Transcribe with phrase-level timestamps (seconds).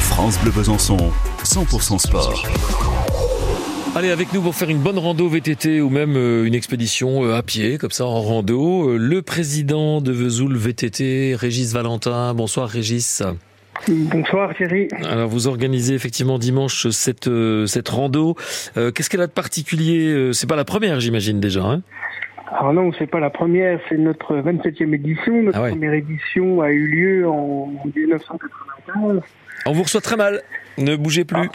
[0.00, 0.98] France Bleu Besançon,
[1.44, 2.46] 100% sport.
[3.96, 7.34] Allez avec nous pour faire une bonne rando VTT ou même euh, une expédition euh,
[7.34, 8.90] à pied, comme ça en rando.
[8.90, 12.32] Euh, Le président de Vesoul VTT, Régis Valentin.
[12.34, 13.22] Bonsoir Régis.
[13.88, 14.88] Bonsoir Thierry.
[15.04, 17.30] Alors vous organisez effectivement dimanche cette
[17.66, 18.36] cette rando.
[18.74, 20.30] Qu'est-ce qu'elle a de particulier?
[20.34, 21.64] C'est pas la première, j'imagine déjà.
[21.64, 21.80] Hein?
[22.52, 25.42] Alors non, c'est pas la première, c'est notre 27e édition.
[25.42, 25.70] Notre Ah ouais.
[25.70, 29.20] première édition a eu lieu en 1995.
[29.66, 30.42] On vous reçoit très mal.
[30.78, 31.48] Ne bougez plus.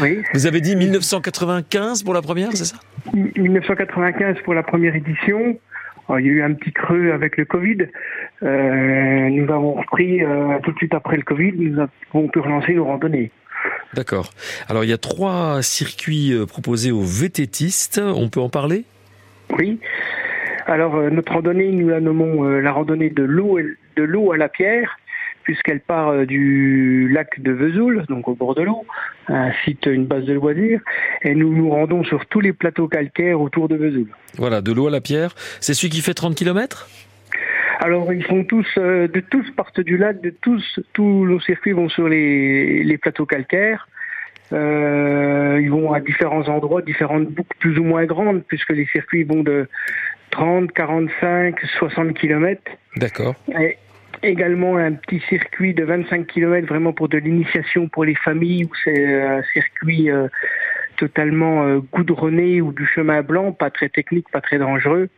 [0.00, 2.76] Oui, Vous avez dit 1995 pour la première, c'est ça?
[3.14, 5.58] 1995 pour la première édition.
[6.08, 7.78] Alors, il y a eu un petit creux avec le Covid.
[8.42, 11.52] Euh, nous avons repris euh, tout de suite après le Covid.
[11.56, 11.80] Nous
[12.12, 13.30] avons pu relancer nos randonnées.
[13.94, 14.30] D'accord.
[14.68, 18.00] Alors il y a trois circuits euh, proposés aux VTTistes.
[18.04, 18.84] On peut en parler?
[19.58, 19.78] Oui.
[20.66, 24.32] Alors euh, notre randonnée, nous la nommons euh, la randonnée de l'eau et- de l'eau
[24.32, 24.96] à la pierre,
[25.42, 28.84] puisqu'elle part euh, du lac de Vesoul, donc au bord de l'eau,
[29.28, 30.80] un site, une base de loisirs,
[31.22, 34.06] et nous nous rendons sur tous les plateaux calcaires autour de Vesoul.
[34.38, 35.34] Voilà, de l'eau à la pierre.
[35.60, 36.88] C'est celui qui fait 30 km
[37.80, 41.88] Alors ils sont tous, de tous partent du lac, de tous, tous nos circuits vont
[41.90, 43.86] sur les, les plateaux calcaires.
[44.52, 49.24] Euh, ils vont à différents endroits, différentes boucles plus ou moins grandes, puisque les circuits
[49.24, 49.68] vont de
[50.30, 52.70] 30, 45, 60 kilomètres.
[52.96, 53.34] D'accord.
[53.48, 53.78] Et
[54.22, 58.70] également un petit circuit de 25 km vraiment pour de l'initiation pour les familles où
[58.84, 60.28] c'est un circuit euh,
[60.96, 65.08] totalement euh, goudronné ou du chemin blanc, pas très technique, pas très dangereux.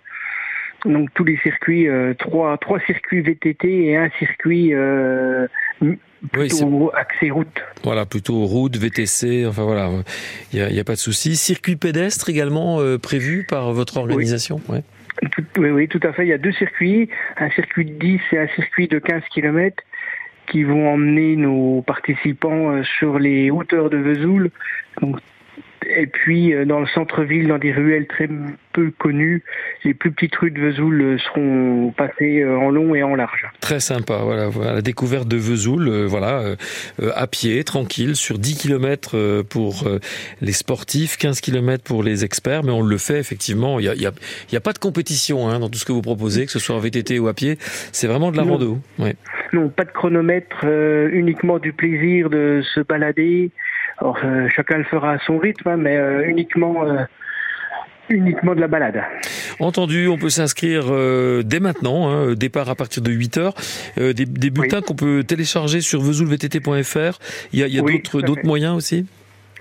[0.84, 4.72] Donc tous les circuits, euh, trois, trois circuits VTT et un circuit
[5.82, 5.96] m-
[6.36, 7.60] Oui, c'est- plutôt axé route.
[7.84, 9.90] Voilà, plutôt route, VTC, enfin voilà,
[10.52, 11.36] il n'y a, a pas de souci.
[11.36, 14.82] Circuit pédestre également euh, prévu par votre organisation ouais.
[15.32, 16.24] Tout- oui, oui, tout à fait.
[16.24, 19.82] Il y a deux circuits, un circuit de 10 et un circuit de 15 km
[20.50, 24.50] qui vont emmener nos participants euh, sur les hauteurs de Vesoul.
[25.00, 25.16] Donc,
[25.88, 28.28] et puis euh, dans le centre-ville, dans des ruelles très
[28.72, 29.42] peu connues,
[29.84, 33.46] les plus petites rues de Vesoul euh, seront passées euh, en long et en large.
[33.60, 36.40] Très sympa, voilà, voilà, la découverte de Vesoul, euh, voilà,
[37.00, 39.84] euh, à pied, tranquille, sur 10 km pour
[40.40, 43.94] les sportifs, 15 km pour les experts, mais on le fait effectivement, il n'y a,
[43.94, 44.12] y a,
[44.52, 46.74] y a pas de compétition hein, dans tout ce que vous proposez, que ce soit
[46.74, 47.56] en VTT ou à pied,
[47.92, 48.52] c'est vraiment de la Non.
[48.52, 48.78] rando.
[48.98, 49.14] Ouais.
[49.52, 53.50] Non, pas de chronomètre, euh, uniquement du plaisir de se balader.
[53.98, 57.04] Alors, euh, chacun le fera à son rythme, hein, mais euh, uniquement, euh,
[58.10, 59.02] uniquement de la balade.
[59.58, 63.54] Entendu, on peut s'inscrire euh, dès maintenant, hein, départ à partir de 8 heures.
[63.98, 67.18] Euh, des, des bulletins qu'on peut télécharger sur vesoulvtt.fr.
[67.52, 69.06] Il y a, il y a Oui, d'autres moyens aussi?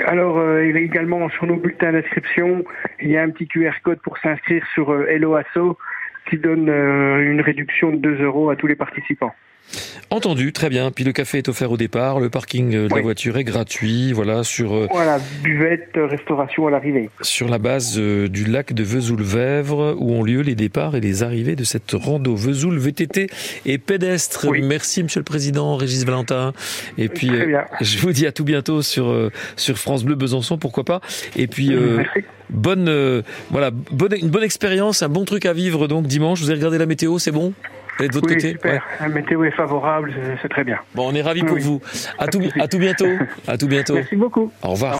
[0.05, 2.65] Alors, euh, il y a également sur nos bulletins d'inscription,
[3.01, 5.77] il y a un petit QR code pour s'inscrire sur Hello Asso
[6.29, 9.33] qui donne une réduction de 2 euros à tous les participants.
[10.09, 10.91] Entendu, très bien.
[10.91, 14.43] Puis le café est offert au départ, le parking de la voiture est gratuit, voilà,
[14.43, 17.09] sur, euh, Voilà, buvette, euh, restauration à l'arrivée.
[17.21, 21.23] sur la base euh, du lac de Vesoul-Vèvre où ont lieu les départs et les
[21.23, 23.27] arrivées de cette rando Vesoul VTT
[23.65, 24.47] et pédestre.
[24.47, 24.61] Oui.
[24.61, 26.53] Merci Monsieur le Président, Régis Valentin.
[26.97, 27.31] Et puis
[27.81, 29.13] je vous dis à tout bientôt sur
[29.55, 31.01] sur France Bleu Besançon, pourquoi pas.
[31.35, 32.03] Et puis euh,
[32.49, 36.39] bonne euh, voilà bonne une bonne expérience, un bon truc à vivre donc dimanche.
[36.39, 37.53] Vous avez regardé la météo, c'est bon?
[37.99, 38.73] Est de votre Oui, côté super.
[38.73, 38.79] Ouais.
[39.01, 40.77] La météo est favorable, c'est- très bien.
[40.93, 41.81] Bon, on est ravis pour vous.
[42.19, 43.07] À tout à tout bientôt.
[43.47, 43.95] À tout bientôt.
[43.95, 44.51] Merci beaucoup.
[44.63, 44.93] Au revoir.